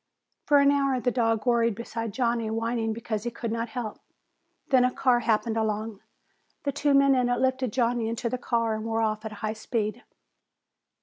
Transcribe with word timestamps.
For 0.47 0.57
an 0.57 0.71
hour 0.71 0.99
the 0.99 1.11
dog 1.11 1.45
worried 1.45 1.75
beside 1.75 2.11
Johnny, 2.11 2.49
whining 2.49 2.91
because 2.91 3.21
he 3.23 3.29
could 3.29 3.51
not 3.51 3.69
help. 3.69 3.99
Then 4.69 4.83
a 4.83 4.91
car 4.91 5.19
happened 5.19 5.57
along. 5.57 6.01
The 6.63 6.71
two 6.71 6.95
men 6.95 7.13
in 7.13 7.29
it 7.29 7.39
lifted 7.39 7.71
Johnny 7.71 8.09
into 8.09 8.27
the 8.27 8.39
car 8.39 8.73
and 8.73 8.83
were 8.83 9.03
off 9.03 9.25
at 9.25 9.31
high 9.45 9.53
speed. 9.53 10.03